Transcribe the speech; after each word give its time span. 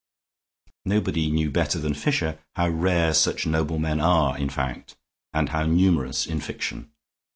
Nobody 0.83 1.29
knew 1.29 1.51
better 1.51 1.77
than 1.77 1.93
Fisher 1.93 2.39
how 2.55 2.69
rare 2.69 3.13
such 3.13 3.45
noblemen 3.45 3.99
are 3.99 4.35
in 4.35 4.49
fact, 4.49 4.95
and 5.31 5.49
how 5.49 5.67
numerous 5.67 6.25
in 6.25 6.41
fiction. 6.41 6.89